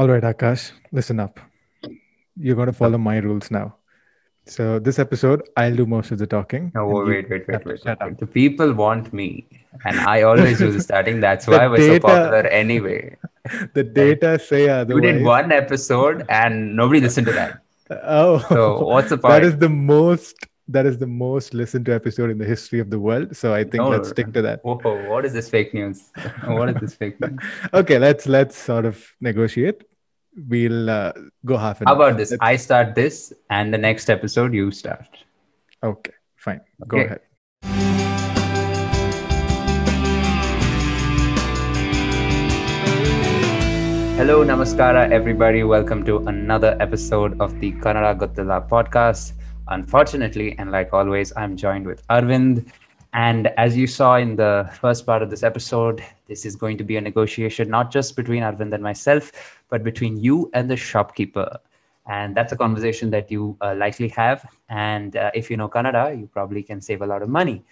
All 0.00 0.08
right, 0.08 0.22
Akash, 0.22 0.72
listen 0.92 1.20
up. 1.20 1.38
You're 2.34 2.56
going 2.56 2.68
to 2.68 2.72
follow 2.72 2.96
my 2.96 3.18
rules 3.18 3.50
now. 3.50 3.76
So 4.46 4.78
this 4.78 4.98
episode, 4.98 5.42
I'll 5.58 5.76
do 5.76 5.84
most 5.84 6.10
of 6.10 6.18
the 6.18 6.26
talking. 6.26 6.72
No, 6.74 6.84
and 7.00 7.08
wait, 7.08 7.28
wait, 7.28 7.46
wait, 7.46 7.64
wait, 7.66 7.80
shut 7.82 7.98
wait. 8.00 8.12
up. 8.12 8.18
The 8.18 8.26
people 8.26 8.72
want 8.72 9.12
me, 9.12 9.46
and 9.84 10.00
I 10.00 10.22
always 10.22 10.56
do 10.58 10.72
the 10.72 10.80
starting. 10.80 11.20
That's 11.26 11.46
why 11.46 11.58
I 11.64 11.66
was 11.66 11.84
so 11.84 12.00
popular 12.00 12.46
anyway. 12.46 13.16
The 13.74 13.84
data 13.84 14.38
say 14.38 14.64
You 14.64 14.70
otherwise. 14.70 15.02
did 15.02 15.22
one 15.24 15.52
episode, 15.52 16.24
and 16.30 16.74
nobody 16.76 17.00
listened 17.00 17.26
to 17.26 17.32
that. 17.34 17.60
Oh, 18.04 18.38
So 18.48 18.80
what's 18.86 19.10
the 19.10 19.16
that 19.16 19.22
point? 19.22 19.44
is 19.44 19.58
the 19.58 19.68
most. 19.68 20.36
That 20.68 20.86
is 20.86 20.98
the 20.98 21.06
most 21.08 21.52
listened 21.52 21.84
to 21.86 21.94
episode 21.94 22.30
in 22.30 22.38
the 22.38 22.44
history 22.44 22.78
of 22.78 22.90
the 22.90 22.98
world. 23.00 23.36
So 23.36 23.52
I 23.52 23.64
think 23.64 23.82
No. 23.82 23.88
let's 23.88 24.08
stick 24.08 24.32
to 24.34 24.42
that. 24.42 24.60
Whoa, 24.62 24.78
what 25.10 25.24
is 25.26 25.32
this 25.32 25.50
fake 25.50 25.74
news? 25.74 26.10
what 26.46 26.68
is 26.70 26.76
this 26.80 26.94
fake 26.94 27.20
news? 27.20 27.38
Okay, 27.74 27.98
let's 27.98 28.26
let's 28.38 28.56
sort 28.56 28.84
of 28.86 28.96
negotiate. 29.20 29.82
We'll 30.36 30.88
uh, 30.88 31.12
go 31.44 31.56
half 31.56 31.80
an 31.80 31.88
How 31.88 31.94
about 31.94 32.16
this? 32.16 32.30
Let's- 32.30 32.42
I 32.42 32.56
start 32.56 32.94
this, 32.94 33.32
and 33.50 33.74
the 33.74 33.78
next 33.78 34.08
episode 34.10 34.54
you 34.54 34.70
start. 34.70 35.08
Okay, 35.82 36.12
fine. 36.36 36.60
Go 36.86 36.98
ahead. 37.00 37.20
Hello, 44.20 44.44
Namaskara, 44.44 45.10
everybody. 45.10 45.64
Welcome 45.64 46.04
to 46.04 46.18
another 46.28 46.76
episode 46.78 47.40
of 47.40 47.58
the 47.58 47.72
Kannada 47.72 48.16
Gottilla 48.18 48.68
podcast. 48.68 49.32
Unfortunately, 49.68 50.54
and 50.58 50.70
like 50.70 50.92
always, 50.92 51.32
I'm 51.36 51.56
joined 51.56 51.86
with 51.86 52.06
Arvind. 52.08 52.70
And 53.14 53.48
as 53.56 53.76
you 53.76 53.86
saw 53.86 54.16
in 54.16 54.36
the 54.36 54.70
first 54.80 55.06
part 55.06 55.22
of 55.22 55.30
this 55.30 55.42
episode, 55.42 56.04
this 56.30 56.46
is 56.48 56.54
going 56.56 56.76
to 56.80 56.84
be 56.90 56.96
a 56.96 57.00
negotiation 57.10 57.68
not 57.68 57.90
just 57.96 58.16
between 58.20 58.42
Arvind 58.48 58.72
and 58.72 58.82
myself, 58.90 59.24
but 59.68 59.82
between 59.90 60.14
you 60.26 60.36
and 60.54 60.70
the 60.72 60.76
shopkeeper. 60.76 61.48
And 62.06 62.34
that's 62.36 62.52
a 62.52 62.56
conversation 62.64 63.10
that 63.10 63.30
you 63.34 63.56
uh, 63.60 63.74
likely 63.84 64.08
have. 64.22 64.38
And 64.68 65.16
uh, 65.16 65.30
if 65.34 65.50
you 65.50 65.56
know 65.60 65.68
Kannada, 65.68 66.04
you 66.18 66.26
probably 66.38 66.62
can 66.62 66.80
save 66.80 67.02
a 67.02 67.06
lot 67.12 67.22
of 67.22 67.28
money. 67.28 67.64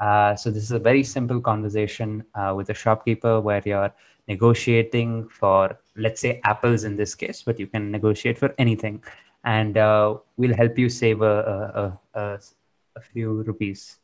Uh, 0.00 0.34
so 0.36 0.50
this 0.50 0.62
is 0.62 0.72
a 0.72 0.78
very 0.78 1.04
simple 1.04 1.40
conversation 1.40 2.24
uh, 2.34 2.52
with 2.56 2.70
a 2.70 2.74
shopkeeper 2.74 3.40
where 3.40 3.62
you're 3.64 3.92
negotiating 4.28 5.28
for, 5.28 5.78
let's 5.96 6.20
say, 6.20 6.40
apples 6.44 6.84
in 6.84 6.96
this 6.96 7.14
case, 7.14 7.42
but 7.42 7.58
you 7.58 7.66
can 7.66 7.90
negotiate 7.90 8.38
for 8.38 8.54
anything, 8.58 9.02
and 9.44 9.76
uh, 9.76 10.16
we'll 10.36 10.56
help 10.62 10.78
you 10.78 10.88
save 10.88 11.22
a, 11.22 11.36
a, 12.14 12.20
a, 12.20 12.38
a 12.96 13.00
few 13.00 13.42
rupees. 13.42 13.98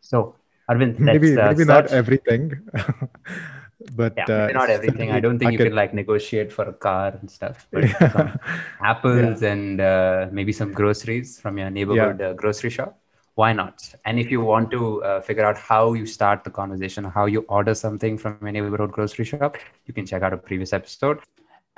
So, 0.00 0.34
Arvind, 0.70 0.98
maybe 0.98 1.36
uh, 1.36 1.54
maybe 1.54 1.64
not 1.64 1.86
everything, 1.86 2.52
but 3.96 4.16
Yeah, 4.16 4.28
uh, 4.28 4.50
not 4.52 4.70
everything. 4.70 5.10
I 5.10 5.20
don't 5.20 5.38
think 5.38 5.52
you 5.52 5.58
market- 5.58 5.68
can 5.68 5.74
like 5.74 5.94
negotiate 5.94 6.52
for 6.52 6.64
a 6.64 6.72
car 6.72 7.08
and 7.20 7.30
stuff, 7.30 7.66
but 7.72 7.86
some 8.10 8.38
apples 8.82 9.42
and 9.42 9.80
uh, 9.80 10.28
maybe 10.32 10.52
some 10.52 10.72
groceries 10.72 11.38
from 11.40 11.58
your 11.58 11.70
neighborhood 11.70 12.20
uh, 12.20 12.32
grocery 12.34 12.70
shop. 12.70 12.98
Why 13.34 13.52
not? 13.52 13.82
And 14.04 14.18
if 14.18 14.30
you 14.30 14.40
want 14.40 14.70
to 14.72 15.02
uh, 15.04 15.20
figure 15.20 15.44
out 15.44 15.58
how 15.58 15.92
you 15.94 16.06
start 16.06 16.44
the 16.44 16.50
conversation, 16.50 17.04
how 17.04 17.26
you 17.26 17.44
order 17.48 17.74
something 17.74 18.18
from 18.18 18.38
your 18.40 18.52
neighborhood 18.52 18.92
grocery 18.92 19.24
shop, 19.26 19.48
you 19.86 19.92
can 19.94 20.06
check 20.06 20.22
out 20.22 20.32
a 20.32 20.38
previous 20.38 20.72
episode. 20.72 21.20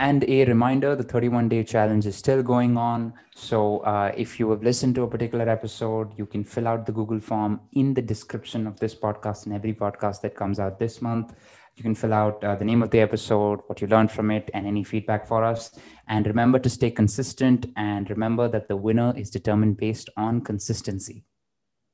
And 0.01 0.25
a 0.29 0.45
reminder 0.45 0.95
the 0.95 1.03
31 1.03 1.49
day 1.49 1.65
challenge 1.65 2.07
is 2.07 2.15
still 2.15 2.41
going 2.41 2.77
on. 2.77 3.15
So, 3.35 3.79
uh, 3.79 4.13
if 4.17 4.39
you 4.39 4.49
have 4.51 4.63
listened 4.63 4.95
to 4.95 5.03
a 5.03 5.09
particular 5.09 5.49
episode, 5.49 6.17
you 6.17 6.25
can 6.25 6.45
fill 6.45 6.69
out 6.69 6.87
the 6.87 6.93
Google 6.93 7.19
form 7.19 7.61
in 7.73 7.95
the 7.95 8.03
description 8.03 8.69
of 8.69 8.79
this 8.79 8.95
podcast 8.95 9.47
and 9.47 9.55
every 9.57 9.75
podcast 9.75 10.21
that 10.21 10.37
comes 10.37 10.61
out 10.61 10.79
this 10.79 11.03
month. 11.03 11.35
You 11.75 11.83
can 11.83 11.97
fill 11.97 12.15
out 12.15 12.43
uh, 12.45 12.55
the 12.55 12.65
name 12.65 12.81
of 12.81 12.91
the 12.91 13.01
episode, 13.01 13.61
what 13.67 13.81
you 13.81 13.89
learned 13.89 14.13
from 14.13 14.31
it, 14.31 14.51
and 14.55 14.69
any 14.69 14.85
feedback 14.85 15.27
for 15.27 15.43
us. 15.43 15.73
And 16.07 16.29
remember 16.29 16.61
to 16.61 16.71
stay 16.71 16.93
consistent 16.93 17.67
and 17.77 18.09
remember 18.09 18.47
that 18.49 18.69
the 18.69 18.77
winner 18.77 19.13
is 19.17 19.31
determined 19.31 19.79
based 19.79 20.11
on 20.17 20.43
consistency. 20.43 21.25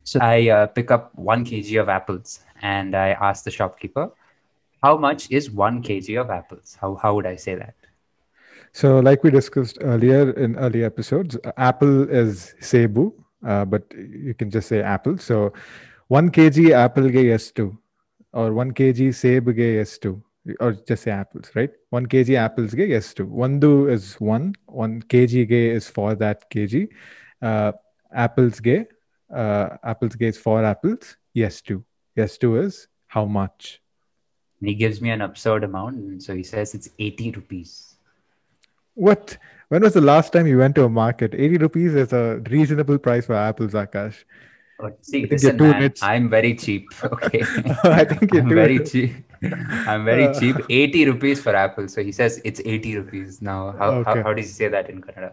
So, 0.02 0.20
I 0.20 0.50
uh, 0.50 0.66
pick 0.66 0.90
up 0.90 1.14
one 1.14 1.46
kg 1.46 1.80
of 1.80 1.88
apples 1.88 2.40
and 2.60 2.94
I 2.94 3.12
ask 3.12 3.44
the 3.44 3.50
shopkeeper, 3.50 4.10
How 4.82 4.98
much 4.98 5.30
is 5.30 5.50
one 5.50 5.82
kg 5.82 6.20
of 6.20 6.28
apples? 6.28 6.76
How, 6.78 6.96
how 6.96 7.14
would 7.14 7.24
I 7.24 7.36
say 7.36 7.54
that? 7.54 7.74
So, 8.74 8.98
like 8.98 9.22
we 9.22 9.30
discussed 9.30 9.78
earlier 9.82 10.32
in 10.32 10.56
earlier 10.56 10.86
episodes, 10.86 11.36
Apple 11.56 12.10
is 12.10 12.56
Cebu, 12.60 13.14
uh, 13.46 13.64
but 13.64 13.84
you 13.96 14.34
can 14.34 14.50
just 14.50 14.66
say 14.66 14.82
Apple. 14.82 15.16
So, 15.16 15.52
1 16.08 16.30
kg 16.30 16.72
Apple 16.72 17.08
ge 17.08 17.30
S2, 17.38 17.78
or 18.32 18.52
1 18.52 18.72
kg 18.72 19.14
Cebu 19.14 19.52
ge 19.52 19.86
S2, 19.86 20.20
or 20.58 20.72
just 20.72 21.04
say 21.04 21.12
apples, 21.12 21.52
right? 21.54 21.70
1 21.90 22.06
kg 22.06 22.36
apples 22.36 22.72
ge 22.72 22.90
S2. 22.98 23.28
One 23.28 23.60
do 23.60 23.88
is 23.88 24.14
1, 24.14 24.56
1 24.66 25.02
kg 25.02 25.46
ge 25.46 25.52
is 25.52 25.88
for 25.88 26.16
that 26.16 26.50
kg. 26.50 26.88
Uh, 27.40 27.70
apples 28.12 28.58
ge, 28.60 28.86
uh, 29.32 29.68
apples 29.84 30.16
ge 30.16 30.22
is 30.22 30.36
for 30.36 30.64
apples, 30.64 31.16
yes 31.32 31.60
2. 31.60 31.84
Yes 32.16 32.36
2 32.38 32.56
is 32.56 32.88
how 33.06 33.24
much? 33.24 33.80
And 34.58 34.68
he 34.68 34.74
gives 34.74 35.00
me 35.00 35.10
an 35.10 35.20
absurd 35.20 35.62
amount. 35.62 35.94
And 35.94 36.20
so 36.20 36.34
he 36.34 36.42
says 36.42 36.74
it's 36.74 36.90
80 36.98 37.30
rupees. 37.32 37.93
What? 38.94 39.38
When 39.68 39.82
was 39.82 39.94
the 39.94 40.00
last 40.00 40.32
time 40.32 40.46
you 40.46 40.58
went 40.58 40.74
to 40.76 40.84
a 40.84 40.88
market? 40.88 41.34
80 41.34 41.58
rupees 41.58 41.94
is 41.94 42.12
a 42.12 42.40
reasonable 42.50 42.98
price 42.98 43.26
for 43.26 43.34
apples, 43.34 43.72
Akash. 43.72 44.24
Oh, 44.80 44.90
see, 45.02 45.26
listen, 45.26 45.56
man, 45.56 45.92
I'm 46.02 46.28
very 46.28 46.54
cheap. 46.54 46.88
Okay. 47.04 47.42
I 47.84 48.04
think 48.04 48.32
you're 48.32 48.42
very 48.42 48.80
cheap. 48.84 49.12
I'm 49.86 50.04
very 50.04 50.26
uh, 50.26 50.38
cheap. 50.38 50.56
80 50.68 51.06
rupees 51.06 51.40
for 51.40 51.54
apple. 51.54 51.88
So 51.88 52.02
he 52.02 52.12
says 52.12 52.40
it's 52.44 52.60
80 52.64 52.96
rupees 52.96 53.40
now. 53.40 53.74
How, 53.78 53.90
okay. 53.90 54.18
how, 54.18 54.22
how 54.24 54.34
does 54.34 54.46
he 54.46 54.52
say 54.52 54.68
that 54.68 54.90
in 54.90 55.00
Kannada? 55.00 55.32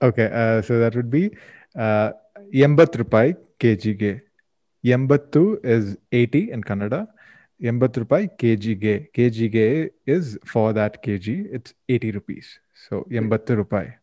Okay. 0.00 0.30
Uh, 0.32 0.62
so 0.62 0.78
that 0.78 0.94
would 0.96 1.10
be 1.10 1.36
uh, 1.76 2.12
80 2.52 2.76
rupai 3.02 3.36
kg. 3.60 4.20
80 4.84 5.56
is 5.64 5.96
80 6.12 6.50
in 6.52 6.62
Kannada. 6.62 7.08
80 7.62 7.78
rupai 8.00 8.30
kg. 8.38 9.08
kg 9.12 9.90
is 10.06 10.38
for 10.46 10.72
that 10.72 11.02
kg. 11.02 11.46
It's 11.52 11.74
80 11.88 12.12
rupees. 12.12 12.58
So 12.88 13.06
yambathrupai. 13.10 13.94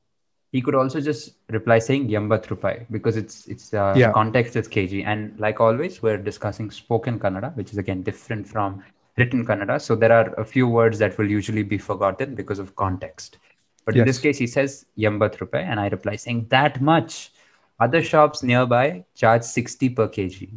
He 0.54 0.62
could 0.62 0.76
also 0.76 1.02
just 1.02 1.38
reply 1.50 1.80
saying 1.80 2.10
Yambat 2.10 2.44
Rupai 2.46 2.86
because 2.92 3.18
it's 3.18 3.48
it's 3.48 3.74
uh, 3.74 3.96
yeah. 3.98 4.12
context 4.12 4.56
is 4.56 4.68
KG. 4.68 5.04
And 5.04 5.38
like 5.40 5.60
always, 5.60 6.04
we're 6.04 6.20
discussing 6.20 6.70
spoken 6.70 7.20
Kannada, 7.20 7.56
which 7.56 7.72
is 7.72 7.80
again 7.80 8.04
different 8.04 8.48
from 8.48 8.84
written 9.18 9.48
Kannada. 9.48 9.82
So 9.82 9.96
there 9.96 10.12
are 10.12 10.32
a 10.36 10.46
few 10.46 10.68
words 10.68 11.00
that 11.00 11.18
will 11.18 11.28
usually 11.28 11.64
be 11.64 11.80
forgotten 11.80 12.36
because 12.36 12.60
of 12.60 12.76
context. 12.76 13.40
But 13.84 13.96
yes. 13.96 14.02
in 14.02 14.06
this 14.06 14.20
case, 14.20 14.38
he 14.38 14.46
says 14.46 14.86
Yambat 14.96 15.38
Rupai, 15.40 15.64
and 15.64 15.80
I 15.80 15.88
reply 15.88 16.18
saying 16.18 16.46
that 16.50 16.80
much. 16.82 17.32
Other 17.80 18.04
shops 18.04 18.44
nearby 18.44 19.04
charge 19.16 19.42
60 19.42 19.90
per 19.90 20.08
kg. 20.08 20.50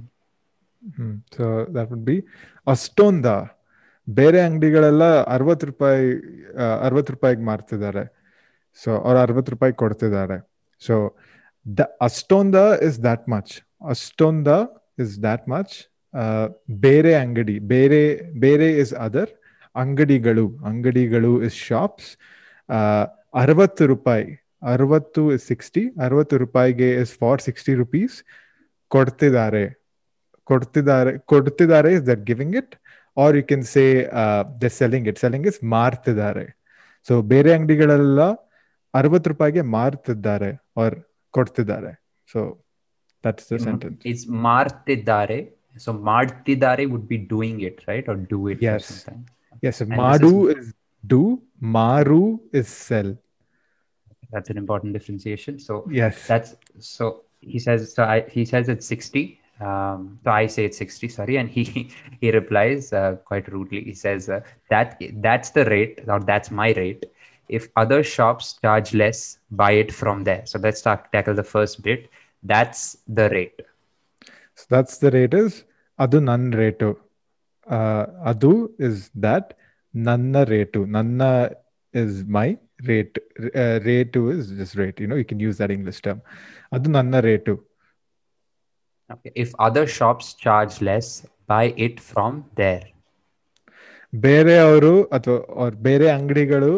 Mm-hmm. 0.90 1.14
So 1.32 1.66
that 1.70 1.90
would 1.90 2.04
be 2.04 2.22
Astonda. 2.66 3.50
ಬೇರೆ 4.08 4.40
ಅಂಗಡಿಗಳೆಲ್ಲ 4.46 5.04
ಅರವತ್ತು 5.36 5.66
ರೂಪಾಯಿ 5.70 6.08
ಅರವತ್ತು 6.86 7.12
ರೂಪಾಯಿಗೆ 7.14 7.44
ಮಾರ್ತಿದ್ದಾರೆ. 7.50 8.04
So 8.82 8.90
ಅವ್ರು 9.06 9.18
ಅರವತ್ 9.24 9.50
ರೂಪಾಯಿ 9.54 9.72
ಕೊಡ್ತಿದ್ದಾರೆ. 9.82 10.36
ಸೊ 10.86 10.94
ದ, 11.66 11.80
ಅಷ್ಟೊಂದ 12.06 12.56
ಇಸ್ 12.88 12.98
ದ್ಯಾಟ್ 13.06 13.26
ಮಚ್ 13.34 13.52
ಅಷ್ಟೊಂದ 13.94 14.48
ಇಸ್ 15.02 15.14
ದ್ಯಾಟ್ 15.24 15.46
ಮಚ್ 15.54 15.74
ಬೇರೆ 16.86 17.12
ಅಂಗಡಿ, 17.22 17.56
ಬೇರೆ 17.74 18.02
ಬೇರೆ 18.44 18.68
ಇಸ್ 18.82 18.94
ಅದರ್ 19.06 19.32
ಅಂಗಡಿಗಳು 19.76 20.46
ಅಂಗಡಿಗಳು 20.70 21.32
ಇಸ್ 21.48 21.58
ಶಾಪ್ಸ್ 21.68 22.10
ಅರವತ್ತು 23.42 23.84
ರೂಪಾಯಿ, 23.92 24.26
ಅರವತ್ತು 24.74 25.22
ಇಸ್ 25.34 25.44
ಸಿಕ್ಸ್ಟಿ 25.52 25.82
ಅರವತ್ತು 26.06 26.36
ರೂಪಾಯಿಗೆ 26.44 26.88
ಇಸ್ 27.02 27.12
ಫಾರ್ 27.22 27.42
ಸಿಕ್ಸ್ಟಿ 27.48 27.72
ರುಪೀಸ್ 27.82 28.16
ಕೊಡ್ತಿದ್ದಾರೆ. 28.90 29.64
ಕೊಡ್ತಿದ್ದಾರೆ 30.50 31.12
ಕೊಡ್ತಿದ್ದಾರೆ 31.32 31.90
is 31.98 32.04
that 32.10 32.22
giving 32.30 32.56
it 32.60 32.74
R 33.17 33.35
you 33.39 33.43
can 33.49 33.65
say 33.73 33.83
the 34.63 34.69
selling 34.79 35.07
it 35.11 35.19
selling 35.23 35.47
is 35.51 35.59
ಮಾರ್ತಿದ್ದಾರೆ 35.75 36.45
ಸೊ 37.07 37.13
ಬೇರೆ 37.31 37.49
ಅಂಗಡಿಗಳೆಲ್ಲ 37.57 38.21
ಅರವತ್ತು 38.93 39.29
ರೂಪಾಯಿಗೆ 39.33 39.63
ಮಾರ್ತಿದ್ದಾರೆ 39.77 40.51
ಆರ್ 40.83 40.95
ಕೊಡ್ತಿದ್ದಾರೆ 41.33 41.91
so 42.29 42.39
that's 43.23 43.47
the 43.53 43.57
sentence 43.67 43.99
It's 44.11 44.25
martidare. 44.47 45.39
So 45.75 45.91
martidare 46.07 46.83
would 46.91 47.05
be 47.11 47.17
doing 47.33 47.57
it, 47.67 47.77
right? 47.89 48.05
Or 48.11 48.17
do 48.33 48.39
it. 48.51 48.57
or 48.59 48.65
Yes. 48.67 48.85
something. 48.87 49.19
S 49.63 49.79
this 49.81 49.91
ಮಾಡು 50.01 50.31
is 50.55 50.69
do 51.03 51.21
ಮಾರು 51.77 52.21
is 52.61 52.73
sell 52.89 53.11
That's 54.33 54.49
an 54.49 54.57
important 54.57 54.91
differentiation. 54.97 55.53
So 55.59 55.73
S 56.03 56.19
that's 56.27 56.51
so 56.91 57.05
he 57.43 57.59
says 57.59 57.81
so 57.95 58.01
I, 58.05 58.19
he 58.35 58.43
says 58.51 58.65
it's 58.73 58.87
60 58.95 59.23
um, 59.60 60.18
so 60.22 60.30
I 60.30 60.46
say 60.46 60.66
it's 60.66 60.78
60, 60.78 61.08
sorry. 61.08 61.36
And 61.36 61.48
he, 61.48 61.90
he 62.20 62.30
replies 62.30 62.92
uh, 62.92 63.16
quite 63.24 63.48
rudely. 63.48 63.82
He 63.82 63.94
says, 63.94 64.28
uh, 64.28 64.40
that 64.70 65.00
that's 65.14 65.50
the 65.50 65.64
rate 65.66 66.00
or 66.06 66.20
that's 66.20 66.50
my 66.50 66.72
rate. 66.72 67.06
If 67.48 67.68
other 67.76 68.02
shops 68.02 68.58
charge 68.60 68.92
less, 68.92 69.38
buy 69.50 69.72
it 69.72 69.92
from 69.92 70.24
there. 70.24 70.44
So 70.46 70.58
let's 70.58 70.82
talk, 70.82 71.12
tackle 71.12 71.34
the 71.34 71.44
first 71.44 71.82
bit. 71.82 72.10
That's 72.42 72.98
the 73.06 73.30
rate. 73.30 73.60
So 74.56 74.66
that's 74.68 74.98
the 74.98 75.10
rate 75.10 75.34
is 75.34 75.64
adu 75.98 76.22
nan 76.22 76.52
retu. 76.52 76.96
Uh, 77.68 78.06
adu 78.32 78.70
is 78.78 79.10
that 79.14 79.54
nanna 79.94 80.44
retu. 80.46 80.86
Nanna 80.88 81.52
is 81.92 82.24
my 82.24 82.58
rate. 82.84 83.16
Uh, 83.38 83.78
retu 83.86 84.36
is 84.36 84.50
just 84.50 84.76
rate. 84.76 84.98
You 84.98 85.06
know, 85.06 85.16
you 85.16 85.24
can 85.24 85.38
use 85.38 85.56
that 85.58 85.70
English 85.70 86.02
term. 86.02 86.22
Adu 86.72 86.88
nanna 86.88 87.22
retu 87.22 87.60
Okay. 89.10 89.32
If 89.36 89.54
other 89.58 89.86
shops 89.88 90.34
charge 90.34 90.80
less, 90.82 91.08
buy 91.46 91.64
it 91.78 91.96
from 92.02 92.32
there. 92.54 92.84
ಬೇರೆಯವರು 94.12 94.92
ಅಥವಾ 95.16 95.38
ಅವ್ರ 95.56 95.72
ಬೇರೆ 95.86 96.06
ಅಂಗಡಿಗಳು 96.10 96.72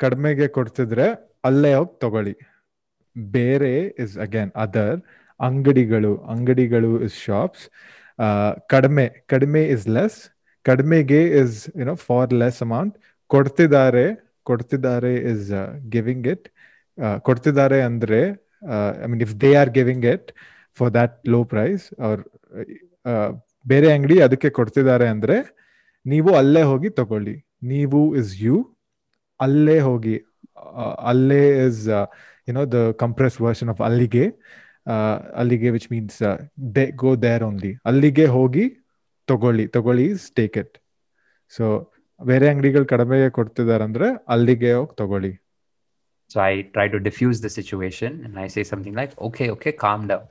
ಕಡಿಮೆಗೆ 0.00 0.46
ಕೊಡ್ತಿದ್ರೆ 0.56 1.06
ಅಲ್ಲೇ 1.48 1.70
ಹೋಗಿ 1.74 1.94
ತಗೊಳ್ಳಿ 2.02 2.34
ಬೇರೆ 3.16 3.70
ಇಸ್ 4.04 4.14
ಅಗೇನ್ 4.24 4.50
ಅದರ್ 4.64 4.98
ಅಂಗಡಿಗಳು 5.40 6.12
ಅಂಗಡಿಗಳು 6.34 6.90
ಇಸ್ 7.06 7.16
ಶಾಪ್ಸ್ 7.26 7.64
ಕಡಿಮೆ 8.74 9.04
ಕಡಿಮೆ 9.34 9.62
ಇಸ್ 9.74 9.86
ಲೆಸ್ 9.96 10.18
ಕಡಿಮೆಗೆ 10.66 11.20
is 11.40 11.56
you know 11.80 11.94
for 12.06 12.32
less 12.42 12.60
amount 12.66 12.94
ಕೊಡ್ತಿದ್ದಾರೆ 13.30 14.06
ಕೊಡ್ತಿದ್ದಾರೆ 14.46 15.14
ಇಸ್ 15.32 15.48
ಗಿವಿಂಗ್ 15.94 16.28
ಇಟ್ 16.34 16.46
ಕೊಡ್ತಿದ್ದಾರೆ 17.26 17.80
ಅಂದ್ರೆ 17.90 18.20
I 19.02 19.08
mean 19.10 19.24
if 19.28 19.34
they 19.44 19.52
are 19.62 19.72
giving 19.78 20.06
it 20.14 20.28
for 20.76 20.92
that 20.94 21.14
low 21.34 21.40
price 21.52 21.84
ಅವ್ರ 22.06 22.18
ಬೇರೆ 23.72 23.88
ಅಂಗಡಿ 23.96 24.16
ಅದಕ್ಕೆ 24.26 24.50
ಕೊಡ್ತಿದ್ದಾರೆ 24.58 25.06
ಅಂದ್ರೆ 25.14 25.36
ನೀವು 26.06 26.30
ಅಲ್ಲೇ 26.40 26.62
ಹೋಗಿ 26.62 26.90
ತಗೊಳ್ಳಿ. 27.00 27.36
ನೀವು 27.72 28.00
ಇಸ್ 28.20 28.32
ಯು 28.42 28.56
ಅಲ್ಲೇ 29.40 29.78
ಹೋಗಿ 29.88 30.16
ಅಲ್ಲೇ 31.12 31.42
is 31.66 31.82
you know 32.48 32.64
the 32.76 32.80
compress 33.02 33.36
version 33.46 33.70
of 33.74 33.82
ಅಲ್ಲಿಗೆ 33.88 34.24
ಅಲ್ಲಿಗೆ 35.40 35.70
which 35.76 35.88
means 35.92 36.18
they 36.76 36.84
go 37.04 37.10
there 37.26 37.44
only 37.48 37.72
ಅಲ್ಲಿಗೆ 37.90 38.26
ಹೋಗಿ 38.36 38.64
ತಗೊಳ್ಳಿ 39.28 39.66
ತಗೊಳ್ಳಿ 39.76 40.06
ಇಸ್ 40.14 40.26
ಟೇಕ್ 40.40 40.56
ಇಟ್ 40.62 40.76
ಸೊ 41.56 41.66
ಬೇರೆ 42.20 42.46
ಅಂಗಡಿಗಳು 42.52 42.86
ಕಡಿಮೆ 42.92 43.18
ಕೊಡ್ತಿದ್ದಾರೆ 43.38 43.84
ಅಂದ್ರೆ 43.88 44.06
ಅಲ್ಲಿಗೆ 44.28 44.72
ಹೋಗಿ 44.78 44.96
ತಗೊಳ್ಳಿ. 45.02 45.32
So 46.30 46.40
I 46.40 46.54
try 46.76 46.86
to 46.94 46.98
diffuse 47.04 47.38
the 47.44 47.50
situation 47.58 48.10
and 48.24 48.34
I 48.38 48.48
say 48.54 48.62
something 48.70 48.94
like, 49.00 49.12
okay, 49.26 49.46
okay, 49.54 49.72
calm 49.84 50.00
down. 50.10 50.24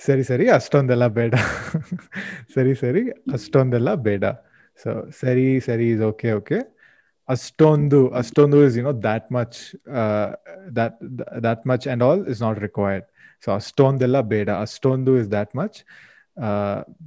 ಸರಿ 0.00 0.24
ಸರಿ 0.24 0.46
ಅಷ್ಟೊಂದೆಲ್ಲ 0.50 1.06
ಬೇಡ 1.18 1.34
ಸರಿ 2.54 2.72
ಸರಿ 2.74 3.02
ಅಷ್ಟೊಂದೆಲ್ಲ 3.32 3.90
ಬೇಡ 4.06 4.24
ಸೊ 4.78 4.90
ಸರಿ 5.20 5.46
ಸರಿ 5.60 5.88
ಇಸ್ 5.90 6.02
ಓಕೆ 6.02 6.30
ಓಕೆ 6.32 6.58
ಅಷ್ಟೊಂದು 7.28 8.00
ಅಷ್ಟೊಂದು 8.14 8.58
is 8.66 8.76
you 8.78 8.84
know 8.84 8.94
that 9.02 9.28
much 9.32 9.58
that 10.78 10.96
that 11.42 11.62
much 11.66 11.84
and 11.88 12.02
all 12.02 12.22
is 12.28 12.40
not 12.42 12.58
required 12.58 13.06
so 13.44 13.50
ಅಷ್ಟೊಂದೆಲ್ಲ 13.54 14.18
ಬೇಡ 14.32 14.48
ಅಷ್ಟೊಂದು 14.64 15.12
ಇಸ್ 15.20 15.30
ದ್ಯಾಟ್ 15.30 15.52
ಮಚ್ 15.56 15.78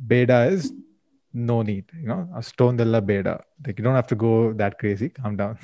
ಬೇಡ 0.08 0.32
is 0.56 0.66
no 1.34 1.58
need 1.64 1.90
you 2.02 2.08
know 2.08 2.20
ಅಷ್ಟೊಂದೆಲ್ಲ 2.38 3.00
ಬೇಡ 3.12 3.28
like 3.68 3.80
you 3.80 3.86
don't 3.86 3.98
have 3.98 4.12
to 4.14 4.20
go 4.26 4.32
that 4.58 4.78
crazy 4.80 5.10
calm 5.20 5.36
down 5.38 5.58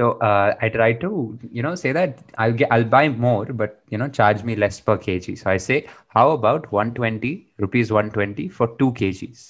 So 0.00 0.12
uh, 0.20 0.54
I 0.60 0.68
try 0.68 0.92
to, 0.94 1.08
you 1.50 1.62
know, 1.62 1.74
say 1.74 1.92
that 1.92 2.18
I'll 2.36 2.52
get, 2.52 2.70
I'll 2.70 2.84
buy 2.86 3.08
more, 3.08 3.46
but 3.60 3.80
you 3.88 3.98
know, 3.98 4.08
charge 4.10 4.42
me 4.44 4.54
less 4.54 4.78
per 4.80 4.98
kg. 4.98 5.38
So 5.38 5.48
I 5.48 5.56
say, 5.58 5.78
how 6.08 6.30
about 6.32 6.70
120 6.70 7.30
rupees 7.58 7.90
120 7.92 8.48
for 8.50 8.68
two 8.78 8.90
kgs? 8.92 9.40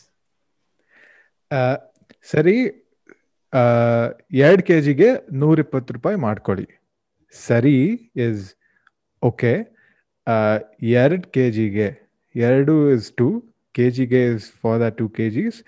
ಸರಿ 2.27 2.55
ಎರಡು 4.45 4.63
K 4.69 4.77
ಜಿಗೆ 4.87 5.09
ನೂರಿಪ್ಪತ್ತು 5.43 5.91
ರೂಪಾಯಿ 5.97 6.17
ಮಾಡ್ಕೊಳ್ಳಿ 6.25 6.67
ಸರಿ 7.35 7.75
is 8.25 8.43
okay 9.23 9.53
ಎರಡು 11.03 11.27
K 11.37 11.45
ಜಿಗೆ 11.57 11.89
ಎರಡು 12.35 12.75
ಇಸ್ 12.95 13.09
ಟು 13.21 13.29
ಕೆ 13.75 13.87
ಜಿಗೆ 13.99 14.23
is 14.33 14.47
for 14.63 14.79
the 14.85 14.89
two 15.01 15.07
K 15.19 15.27
Gs 15.37 15.59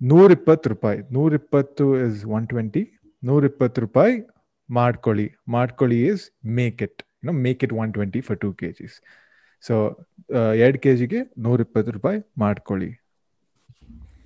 ನೂರಿಪ್ಪತ್ತು 0.00 0.72
ರೂಪಾಯಿ 0.74 1.00
ನೂರಿಪ್ಪತ್ತು 1.16 1.86
ಇಸ್ 2.06 2.22
ಒನ್ 2.38 2.46
ಟ್ವೆಂಟಿ 2.52 2.84
ನೂರಿಪ್ಪತ್ತು 3.22 3.80
ರೂಪಾಯಿ 3.80 4.14
ಮಾಡ್ಕೊಳ್ಳಿ 4.68 5.26
ಮಾಡ್ಕೊಳ್ಳಿ 5.48 5.98
is 6.08 6.24
make 6.58 6.80
it 6.86 7.00
no 7.24 7.32
make 7.46 7.62
it 7.66 7.74
one 7.82 7.92
twenty 7.92 8.20
for 8.20 8.38
two 8.38 8.50
K 8.60 8.68
Gs 8.78 8.96
so 9.64 9.74
ಎರಡು 10.62 10.78
ಕೆ 10.84 10.92
ಜಿಗೆ 11.02 11.22
ನೂರಿಪ್ಪತ್ತು 11.46 11.92
ರೂಪಾಯಿ 11.98 12.20
ಮಾಡ್ಕೊಳ್ಳಿ 12.44 12.90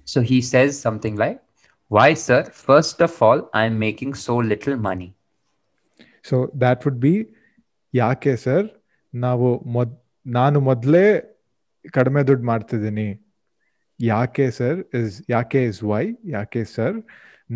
So 0.08 0.20
he 0.22 0.40
says 0.42 0.80
something 0.80 1.16
like, 1.16 1.38
Why, 1.90 2.14
sir? 2.16 2.38
First 2.68 3.00
of 3.00 3.22
all, 3.22 3.50
I'm 3.54 3.78
making 3.78 4.12
so 4.18 4.34
little 4.44 4.76
money. 4.80 5.08
So 6.24 6.36
that 6.62 6.82
would 6.86 7.00
be 7.00 7.12
ಯಾಕೆ 7.94 8.32
sir 8.42 8.66
ನಾವು 9.12 9.46
ಮೊದ್ 9.74 9.92
ನಾನು 10.26 10.58
ಮೊದಲೇ 10.60 11.04
ಕಡಿಮೆ 11.94 12.20
ದುಡ್ಡು 12.28 12.44
ಮಾಡ್ತಿದ್ದೀನಿ 12.44 13.06
ಯಾಕೆ 14.00 14.46
ಸರ್ 14.58 14.78
ಇಸ್ 14.98 15.14
ಯಾಕೆ 15.30 15.62
ಇಸ್ 15.70 15.80
ವೈ 15.90 16.02
ಯಾಕೆ 16.34 16.62
ಸರ್ 16.74 16.96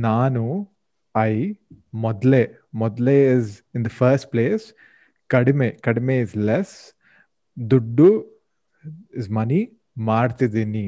ನಾನು 0.06 0.44
i 1.19 1.55
modle 2.05 2.39
modle 2.81 3.15
is 3.35 3.61
in 3.73 3.83
the 3.87 3.93
first 4.01 4.31
place. 4.33 4.73
kadime 5.33 5.67
kadime 5.85 6.15
is 6.25 6.35
less. 6.49 6.71
duddu 7.71 8.11
is 9.21 9.29
money. 9.39 9.61
martidini 10.09 10.87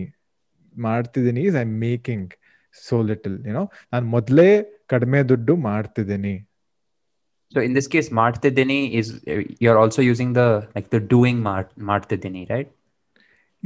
martidini 0.86 1.44
is 1.50 1.56
i'm 1.62 1.72
making 1.88 2.24
so 2.72 2.98
little 3.10 3.38
you 3.48 3.54
know. 3.56 3.68
And 3.92 4.08
modle 4.16 4.46
kadime 4.92 5.20
duddu 5.32 5.56
martidini 5.70 6.36
so 7.54 7.62
in 7.68 7.74
this 7.78 7.88
case 7.94 8.10
martidini 8.22 8.82
is 9.00 9.08
you're 9.66 9.80
also 9.84 10.02
using 10.12 10.34
the 10.40 10.48
like 10.76 10.90
the 10.96 11.02
doing 11.16 11.38
mart 11.50 11.70
martidini 11.92 12.44
right? 12.54 12.72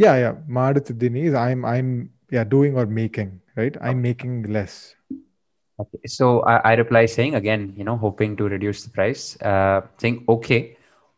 Yeah 0.04 0.16
yeah. 0.24 0.36
martidini 0.60 1.24
is 1.30 1.36
i'm 1.46 1.66
i'm 1.76 1.90
yeah 2.36 2.46
doing 2.56 2.78
or 2.82 2.86
making 3.02 3.32
right? 3.56 3.76
I'm 3.82 4.00
okay. 4.00 4.08
making 4.10 4.44
less. 4.44 4.96
Okay. 5.83 6.01
So 6.09 6.41
I, 6.43 6.57
I 6.65 6.75
reply 6.75 7.07
saying 7.07 7.35
again, 7.35 7.73
you 7.77 7.85
know, 7.85 7.97
hoping 7.97 8.37
to 8.37 8.45
reduce 8.47 8.83
the 8.85 8.91
price, 8.91 9.41
uh, 9.43 9.83
saying 9.97 10.25
okay, 10.29 10.61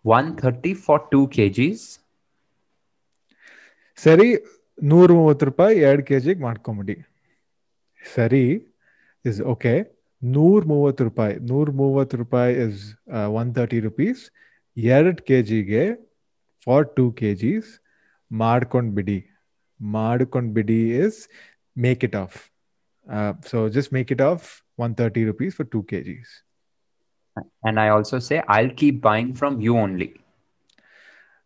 130 0.05 0.75
for 0.77 0.99
two 1.11 1.25
kgs. 1.29 1.81
ಸರಿ 3.99 4.27
ನೂರ 4.79 5.07
ಮೂವತ್ತು 5.13 5.45
ರೂಪಾಯಿ 5.49 5.75
ಎರಡು 5.87 6.03
K 6.09 6.19
ಜಿಗೆ 6.21 6.41
ಮಾಡ್ಕೊಂಬಿಡಿ 6.45 6.95
ಸರಿ 8.01 8.45
is 9.25 9.41
okay 9.53 9.73
ನೂರ 10.23 10.61
ಮೂವತ್ತು 10.71 11.05
ರೂಪಾಯಿ 11.09 11.35
ನೂರ 11.51 11.67
ಮೂವತ್ತು 11.81 12.17
ರೂಪಾಯಿ 12.23 12.53
ಇಸ್ 12.65 12.85
ಒನ್ 13.41 13.51
ತರ್ಟಿ 13.59 13.81
ರುಪೀಸ್ 13.89 14.23
ಎರಡು 14.77 15.21
ಕೆ 15.29 15.39
ಜಿಗೆ 15.51 15.85
for 16.67 16.87
two 16.97 17.05
K 17.21 17.31
Gs 17.43 17.71
ಮಾಡ್ಕೊಂಡ್ಬಿಡಿ 18.31 19.19
ಮಾಡ್ಕೊಂಡ್ಬಿಡಿ 19.81 20.81
is 21.05 21.21
make 21.77 22.05
it 22.09 22.17
of 22.25 22.39
so 23.51 23.59
just 23.69 23.93
make 23.93 24.11
it 24.13 24.25
of 24.31 24.47
one 24.79 24.95
thirty 24.95 25.25
rupees 25.25 25.55
for 25.57 25.71
two 25.73 25.83
K 25.93 26.01
Gs 26.03 26.33
And 27.63 27.79
I 27.79 27.89
also 27.89 28.19
say 28.19 28.37
I'll 28.49 28.73
keep 28.73 28.97
buying 29.03 29.31
from 29.35 29.55
you 29.61 29.75
only. 29.77 30.09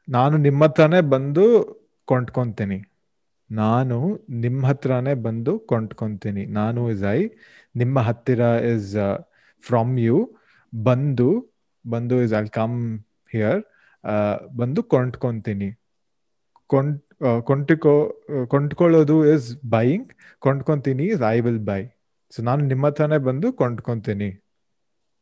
ನಾನು 0.08 0.36
ನಿಮ್ಮ 0.38 0.64
ಹತ್ರನೇ 0.64 1.00
ಬಂದು 1.12 1.44
ಕೊಂಡ್ಕೊಂತೀನಿ 2.08 2.78
ನಾನು 3.50 3.96
ನಿಮ್ಮ 4.44 4.60
ಹತ್ರನೇ 4.66 5.14
ಬಂದು 5.26 5.52
ಕೊಂಡ್ಕೊಂತೀನಿ 5.70 6.42
ನಾನು 6.58 6.80
ಇಸ್ 6.90 7.04
ಐ 7.12 7.20
ನಿಮ್ಮ 7.74 7.98
ಹತ್ತಿರ 8.00 8.40
ಇಸ್ 8.72 8.90
ಫ್ರಮ್ 9.64 9.92
ಯು 9.98 10.16
ಬಂದು 10.72 11.28
ಬಂದು 11.84 12.16
ಇಸ್ 12.22 12.34
ಐಲ್ 12.34 12.50
ಕಮ್ 12.58 12.76
ಹಿಯರ್ 13.32 13.60
ಬಂದು 14.56 14.82
ಕೊಂಡ್ಕೊಂತೀನಿ 14.94 15.68
ಕೊಂಡ್ 16.70 16.96
ಕೊಂಟಿಕೋ 17.50 17.94
ಕೊಂಡ್ಕೊಳ್ಳೋದು 18.52 19.16
ಇಸ್ 19.34 19.48
ಬೈಯಿಂಗ್ 19.76 20.08
ಕೊಂಡ್ಕೊಂತೀನಿ 20.46 21.06
is 21.14 21.22
I 21.34 21.36
will 21.46 21.62
buy 21.72 21.82
so 22.34 22.42
ನಾನು 22.48 22.62
ನಿಮ್ಮ 22.72 22.86
ಹತ್ರನೇ 22.92 23.20
ಬಂದು 23.28 23.50
ಕೊಂಡ್ಕೊಂತೀನಿ 23.62 24.30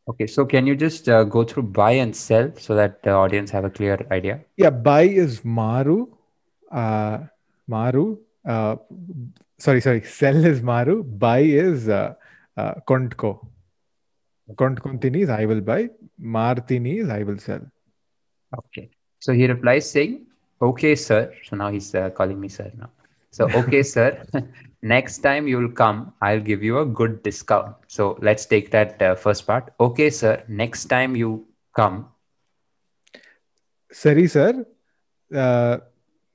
Okay. 0.06 0.26
So 0.26 0.44
can 0.44 0.66
you 0.66 0.74
just 0.74 1.08
uh, 1.08 1.22
go 1.24 1.44
through 1.44 1.64
buy 1.64 1.92
and 1.92 2.14
sell 2.14 2.50
so 2.58 2.74
that 2.74 3.02
the 3.02 3.12
audience 3.12 3.50
have 3.50 3.64
a 3.64 3.70
clear 3.70 3.96
idea? 4.10 4.40
Yeah, 4.56 4.70
buy 4.70 5.02
is 5.02 5.44
maru. 5.44 6.08
Uh, 6.70 7.18
maru. 7.68 8.18
Uh, 8.44 8.76
sorry, 9.58 9.80
sorry. 9.80 10.02
Sell 10.02 10.44
is 10.44 10.60
maru. 10.60 11.04
Buy 11.04 11.40
is 11.40 11.88
uh, 11.88 12.14
uh, 12.56 12.74
kontko. 12.90 13.46
Kontkontini 14.48 15.22
is 15.22 15.30
I 15.30 15.44
will 15.46 15.60
buy. 15.60 15.90
Martini 16.18 16.98
is 16.98 17.08
I 17.08 17.22
will 17.22 17.38
sell. 17.38 17.64
Okay. 18.52 18.90
So 19.20 19.32
he 19.32 19.46
replies 19.46 19.88
saying, 19.88 20.26
okay, 20.60 20.94
sir. 20.96 21.22
So 21.46 21.56
now 21.56 21.70
he's 21.70 21.94
uh, 21.94 22.10
calling 22.10 22.38
me 22.40 22.48
sir 22.48 22.70
now. 22.78 22.90
So, 23.34 23.42
okay, 23.60 23.82
sir. 23.82 24.08
Next 24.82 25.18
time 25.26 25.44
you'll 25.50 25.72
come, 25.72 25.98
I'll 26.20 26.44
give 26.50 26.62
you 26.62 26.78
a 26.78 26.86
good 27.00 27.22
discount. 27.22 27.76
So 27.88 28.18
let's 28.20 28.44
take 28.46 28.70
that 28.72 29.00
uh, 29.00 29.14
first 29.14 29.46
part. 29.46 29.64
Okay, 29.80 30.10
sir. 30.10 30.34
Next 30.62 30.84
time 30.96 31.14
you 31.22 31.30
come, 31.74 31.98
ಸರಿ 34.02 34.26
sir 34.34 34.58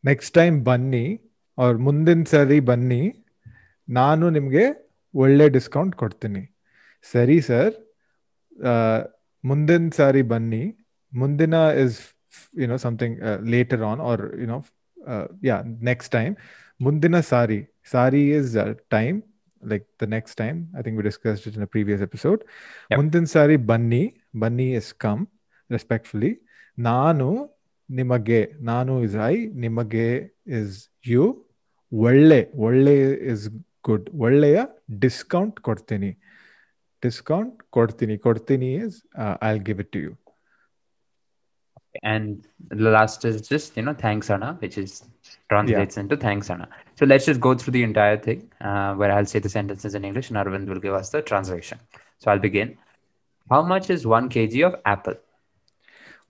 next 0.04 0.32
time 0.38 0.58
ಬನ್ನಿ 0.68 1.06
ಅವ್ರ 1.58 1.74
ಮುಂದಿನ 1.86 2.24
ಸರಿ 2.32 2.58
ಬನ್ನಿ 2.70 3.00
ನಾನು 3.88 4.26
ನಿಮಗೆ 4.36 4.66
ಒಳ್ಳೆ 5.14 5.46
discount 5.56 5.94
ಕೊಡ್ತೀನಿ 6.02 6.44
ಸರಿ 7.12 7.38
ಸರ್ 7.48 7.74
ಮುಂದಿನ 9.44 9.90
ಸಾರಿ 10.00 10.24
ಬನ್ನಿ 10.34 10.64
ಮುಂದಿನ 11.14 11.56
is 11.84 11.98
you know 12.64 12.78
something 12.78 13.18
later 13.56 13.84
on 13.92 14.02
R 14.10 14.24
YONO 14.42 14.60
yeah 15.50 15.58
next 15.90 16.12
time 16.12 16.36
ಮುಂದಿನ 16.80 17.20
ಸಾರಿ 17.34 17.60
ಸಾರಿ 17.92 18.24
is 18.40 18.52
time 18.98 19.18
like 19.64 19.86
the 19.98 20.08
next 20.08 20.36
time. 20.36 20.58
I 20.78 20.82
think 20.82 20.98
we 20.98 21.04
discussed 21.04 21.48
it 21.48 21.56
in 21.56 21.62
a 21.62 21.68
previous 21.68 22.02
episode. 22.02 22.42
Yep. 22.92 22.98
ಮುಂದಿನ 23.00 23.28
ಸಾರಿ 23.36 23.56
ಬನ್ನಿ 23.72 24.02
ಬನ್ನಿ 24.44 24.68
ಇಸ್ 24.80 24.90
ಕಮ್ 25.06 25.22
ರೆಸ್ಪೆಕ್ಟ್ಫುಲಿ 25.70 26.32
ನಾನು 26.78 27.28
ನಿಮಗೆ 27.90 28.40
ನಾನು 28.62 28.94
ಇಸ್ 29.08 29.18
ಐ 29.28 29.34
ನಿಮಗೆ 29.66 30.08
is 30.60 30.76
you 31.06 31.26
ಒಳ್ಳೆ 31.92 32.40
ಒಳ್ಳೆ 32.68 32.96
ಇಸ್ 33.34 33.46
ಗುಡ್ 33.84 34.08
ಒಳ್ಳೆಯ 34.26 34.60
ಡಿಸ್ಕೌಂಟ್ 35.06 35.58
ಕೊಡ್ತೀನಿ 35.68 36.12
ಡಿಸ್ಕೌಂಟ್ 37.04 37.58
ಕೊಡ್ತೀನಿ 37.78 38.18
ಕೊಡ್ತೀನಿ 38.28 38.72
is 38.86 38.98
I 39.50 39.52
give 39.70 39.82
it 39.86 39.92
to 39.96 40.02
you 40.06 40.12
And 42.04 42.46
the 42.70 42.90
last 42.90 43.26
is 43.26 43.48
just, 43.48 43.76
you 43.78 43.84
know, 43.84 43.94
thanks, 43.96 44.30
Anna, 44.30 44.50
which 44.60 44.78
is 44.78 44.92
translates 45.50 45.98
into 45.98 46.16
thanks, 46.18 46.50
Anna. 46.50 46.68
So 46.96 47.06
let's 47.06 47.26
just 47.26 47.40
go 47.40 47.54
through 47.56 47.74
the 47.74 47.84
entire 47.84 48.18
thing 48.18 48.40
uh, 48.62 48.94
where 48.96 49.12
I'll 49.12 49.26
say 49.26 49.40
the 49.40 49.50
sentences 49.50 49.96
in 49.96 50.04
English 50.04 50.30
and 50.30 50.38
Arvind 50.38 50.68
will 50.68 50.80
give 50.80 50.94
us 50.94 51.10
the 51.10 51.22
translation. 51.22 51.80
So 52.20 52.32
I'll 52.32 52.40
begin. 52.40 52.78
How 53.50 53.62
much 53.64 53.90
is 53.90 54.06
one 54.18 54.28
kg 54.30 54.56
of 54.70 54.76
apple? 54.96 55.18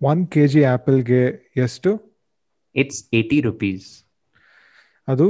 one 0.01 0.19
K 0.33 0.43
G 0.53 0.61
ಆ್ಯಪಲ್ಗೆ 0.71 1.21
ಎಷ್ಟು 1.65 1.91
It's 2.75 2.97
80 3.19 3.37
rupees. 3.47 3.83
ಅದು 5.07 5.27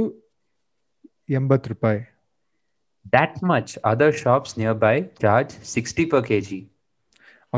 ಎಂಬತ್ತು 1.28 1.68
ರೂಪಾಯಿ 1.74 2.00
That 3.16 3.34
much 3.52 3.70
other 3.90 4.10
shops 4.22 4.50
nearby 4.60 4.94
charge 5.22 5.52
60 5.74 6.06
per 6.12 6.20
kg. 6.30 6.50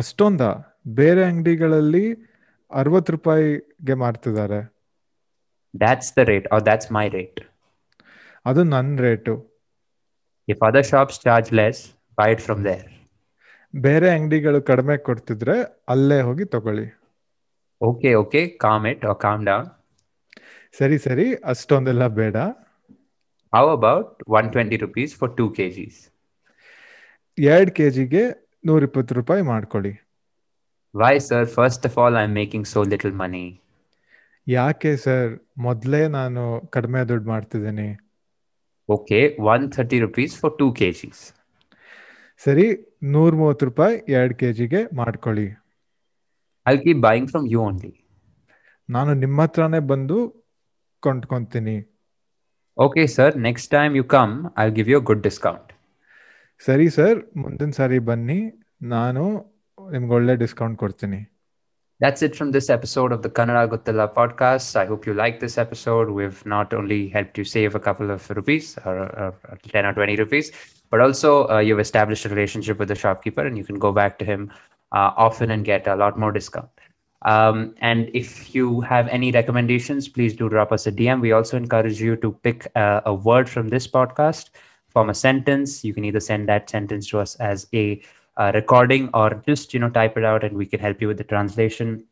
ಅಷ್ಟೊಂದ 0.01 0.43
ಬೇರೆ 1.01 1.23
ಅಂಗಡಿಗಳಲ್ಲಿ 1.31 2.05
ಅರವತ್ತು 2.72 3.12
ರೂಪಾಯಿಗೆ 3.16 3.96
ಮಾರ್ತಿದ್ದಾರೆ 4.04 4.62
That's 5.74 6.08
the 6.18 6.24
rate, 6.26 6.48
or 6.52 6.60
that's 6.62 6.88
my 6.92 7.06
rate. 7.10 7.40
ಅದು 8.46 8.62
ನನ್ನ 8.74 9.02
rate 9.06 9.34
If 10.48 10.60
other 10.68 10.84
shops 10.84 11.16
charge 11.18 11.50
less, 11.60 11.78
buy 12.18 12.28
it 12.36 12.42
from 12.48 12.60
there. 12.64 12.86
ಬೇರೆ 13.74 14.08
ಅಂಗಡಿಗಳು 14.16 14.60
ಕಡಿಮೆ 14.70 14.96
ಕೊಡ್ತಿದ್ರೆ 15.08 15.56
ಅಲ್ಲೇ 15.94 16.20
ಹೋಗಿ 16.28 16.46
ತಗೊಳ್ಳಿ 16.54 16.86
Okay, 17.82 18.14
okay, 18.16 18.44
calm 18.64 18.86
it 18.92 19.02
or 19.04 19.16
calm 19.26 19.40
down. 19.50 19.66
ಸರಿ 20.80 20.98
ಸರಿ 21.06 21.28
ಅಷ್ಟೊಂದೆಲ್ಲ 21.52 22.08
ಬೇಡ 22.20 22.38
How 23.54 23.66
about 23.70 24.08
120 24.30 24.78
rupees 24.78 25.12
for 25.20 25.30
2 25.34 25.50
kgs? 25.58 25.96
ಎರಡು 27.38 27.72
ಕೆ 27.78 27.86
ಜಿಗೆ 27.96 28.24
ನೂರಿಪ್ಪತ್ತು 28.64 29.14
ರೂಪಾಯಿ 29.20 29.44
ಮಾಡ್ಕೊಳ್ಳಿ 29.52 29.92
Why, 31.00 31.16
sir 31.28 31.48
first 31.56 31.86
of 31.88 31.96
all 32.02 32.18
I'm 32.20 32.34
making 32.40 32.68
so 32.74 32.82
little 32.92 33.14
money 33.22 33.46
ಯಾಕೆ 34.48 34.92
ಸರ್ 35.04 35.32
ಮೊದಲೇ 35.66 36.00
ನಾನು 36.16 36.44
ಕಡಿಮೆ 36.76 37.00
ದುಡ್ಡು 37.10 37.28
ಮಾಡ್ತಿದ್ದೀನಿ. 37.32 37.88
Okay 38.90 39.20
one 39.54 39.64
thirty 39.76 39.98
rupees 40.06 40.34
for 40.42 40.54
two 40.60 40.68
K 40.80 40.88
Gs 41.00 41.24
ಸರಿ 42.46 42.66
ನೂರ 43.14 43.32
ಮೂವತ್ತು 43.40 43.68
ರೂಪಾಯಿ 43.70 43.96
ಎರಡು 44.18 44.36
ಕೆ 44.42 44.50
ಜಿಗೆ 44.60 44.82
ಮಾಡ್ಕೊಳ್ಳಿ. 45.00 45.48
I 46.66 46.76
keep 46.86 47.02
buying 47.08 47.30
from 47.32 47.48
you 47.56 47.62
only 47.68 47.94
ನಾನು 48.90 49.14
ನಿಮ್ಮ 49.24 49.48
ಹತ್ರನೇ 49.48 49.82
ಬಂದು 49.92 50.20
ಕೊಂಡ್ಕೊಂತೀನಿ. 51.04 51.78
Okay 52.78 53.06
sir 53.16 53.36
next 53.48 53.70
time 53.76 53.96
you 54.00 54.06
come 54.16 54.34
I 54.66 54.66
give 54.78 54.92
you 54.94 55.02
good 55.10 55.26
discount 55.30 55.70
ಸರಿ 56.68 56.88
ಸರ್ 56.98 57.20
ಮುಂದಿನ 57.44 57.72
ಸಾರಿ 57.80 58.00
ಬನ್ನಿ. 58.12 58.40
ನಾನು 58.96 59.26
ನಿಮ್ಗೆ 59.94 60.14
ಒಳ್ಳೆ 60.20 60.36
ಡಿಸ್ಕೌಂಟ್ 60.44 60.78
ಕೊಡ್ತೀನಿ 60.84 61.22
That's 62.04 62.22
it 62.28 62.34
from 62.38 62.50
this 62.52 62.68
episode 62.76 63.12
of 63.16 63.20
the 63.26 63.30
Kannada 63.36 63.62
Gottilla 63.74 64.06
podcast. 64.18 64.76
I 64.82 64.86
hope 64.90 65.04
you 65.08 65.14
like 65.14 65.36
this 65.44 65.58
episode. 65.64 66.08
We've 66.18 66.42
not 66.54 66.74
only 66.74 67.08
helped 67.14 67.36
you 67.40 67.46
save 67.54 67.74
a 67.80 67.80
couple 67.80 68.10
of 68.16 68.22
rupees 68.38 68.66
or, 68.88 68.96
or, 69.22 69.30
10 69.64 69.86
or 69.90 69.94
20 69.94 70.18
rupees, 70.24 70.48
but 70.92 71.00
also 71.06 71.48
uh, 71.54 71.60
you've 71.60 71.80
established 71.80 72.26
a 72.26 72.30
relationship 72.30 72.80
with 72.80 72.90
the 72.90 73.00
shopkeeper 73.04 73.44
and 73.48 73.58
you 73.58 73.64
can 73.70 73.80
go 73.86 73.92
back 73.94 74.20
to 74.20 74.26
him 74.26 74.42
uh, 74.92 75.12
often 75.28 75.52
and 75.52 75.64
get 75.64 75.88
a 75.88 75.96
lot 75.96 76.20
more 76.24 76.34
discount. 76.40 76.68
Um, 77.22 77.76
and 77.92 78.12
if 78.14 78.54
you 78.54 78.82
have 78.82 79.08
any 79.08 79.32
recommendations, 79.40 80.10
please 80.18 80.36
do 80.42 80.50
drop 80.50 80.74
us 80.78 80.86
a 80.88 80.92
DM. 80.92 81.22
We 81.22 81.32
also 81.32 81.56
encourage 81.56 82.02
you 82.02 82.18
to 82.18 82.34
pick 82.48 82.68
a, 82.76 83.04
a 83.06 83.14
word 83.14 83.48
from 83.50 83.70
this 83.70 83.88
podcast, 83.88 84.50
form 84.90 85.10
a 85.10 85.14
sentence. 85.14 85.86
You 85.86 85.94
can 85.94 86.04
either 86.04 86.20
send 86.20 86.50
that 86.50 86.70
sentence 86.70 87.08
to 87.12 87.20
us 87.20 87.36
as 87.36 87.68
a 87.74 88.02
uh, 88.38 88.52
recording 88.54 89.10
or 89.14 89.42
just 89.46 89.74
you 89.74 89.80
know 89.80 89.90
type 89.90 90.18
it 90.18 90.26
out 90.26 90.44
and 90.44 90.56
we 90.56 90.66
can 90.66 90.80
help 90.80 91.02
you 91.02 91.08
with 91.08 91.18
the 91.18 91.24
translation 91.24 92.04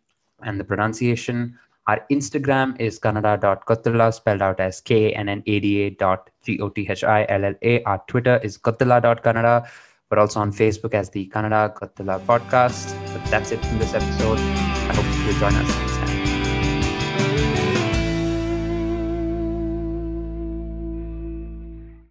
and 0.44 0.60
the 0.60 0.63
pronunciation. 0.63 1.58
Our 1.88 2.06
instagram 2.10 2.80
is 2.80 3.00
kannada.gothilla 3.00 4.13
spelled 4.13 4.42
out 4.42 4.60
as 4.60 4.80
k-n-n-a-d-a 4.80 5.89
dot 5.92 6.30
g-o-t-h-i-l-l-a 6.44 7.84
our 7.84 8.03
twitter 8.08 8.39
is 8.42 8.58
gothilla.kannada 8.58 9.68
we're 10.13 10.20
also 10.20 10.39
on 10.39 10.51
facebook 10.51 10.94
as 10.94 11.10
the 11.10 11.27
kannada 11.34 11.74
gottilla 11.74 12.20
podcast. 12.25 12.94
But 13.13 13.25
that's 13.32 13.51
it 13.51 13.65
from 13.65 13.80
this 13.80 13.96
episode. 13.96 14.38
I 14.38 14.94
hope 14.94 15.27
you 15.27 15.39
join 15.39 15.56
us 15.56 15.93